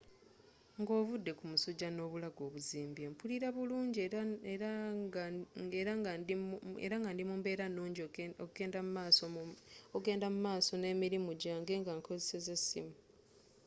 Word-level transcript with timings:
nga 0.79 0.91
ovude 1.01 1.31
ku 1.37 1.43
musujja 1.51 1.87
n’obulago 1.91 2.41
obuzimbye, 2.47 3.05
mpulira 3.13 3.47
bulunji 3.55 3.99
era 6.85 6.95
nga 6.99 7.11
ndi 7.15 7.23
mu 7.29 7.33
mbeera 7.39 7.65
nunji 7.73 7.99
okgenda 9.95 10.27
mu 10.35 10.39
maaso 10.45 10.73
n’emirimu 10.77 11.31
jange 11.43 11.73
nga 11.81 11.91
nkzesa 11.99 12.51
essimu 12.57 12.95